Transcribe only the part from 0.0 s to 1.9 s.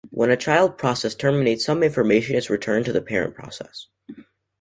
When a child process terminates, some